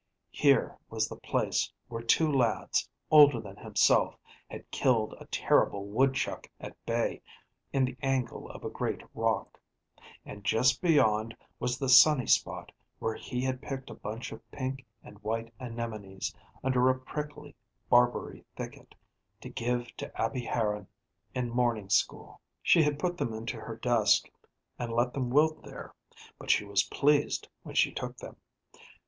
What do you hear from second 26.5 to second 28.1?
was pleased when she